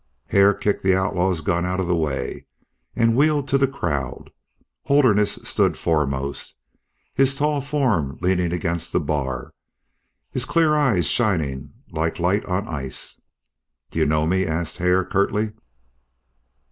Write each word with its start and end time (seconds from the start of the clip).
Hare 0.29 0.55
kicked 0.55 0.81
the 0.83 0.95
outlaw's 0.95 1.41
gun 1.41 1.63
out 1.63 1.79
of 1.79 1.85
the 1.87 1.95
way, 1.95 2.47
and 2.95 3.15
wheeled 3.15 3.47
to 3.49 3.59
the 3.59 3.67
crowd. 3.67 4.31
Holderness 4.85 5.33
stood 5.43 5.77
foremost, 5.77 6.55
his 7.13 7.35
tall 7.35 7.61
form 7.61 8.17
leaning 8.19 8.51
against 8.51 8.93
the 8.93 8.99
bar, 8.99 9.53
his 10.31 10.45
clear 10.45 10.75
eyes 10.75 11.05
shining 11.05 11.73
like 11.91 12.17
light 12.17 12.43
on 12.45 12.67
ice. 12.67 13.21
"Do 13.91 13.99
you 13.99 14.07
know 14.07 14.25
me?" 14.25 14.43
asked 14.43 14.77
Hare, 14.77 15.05
curtly. 15.05 15.53